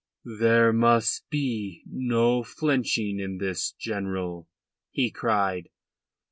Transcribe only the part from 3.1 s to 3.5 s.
in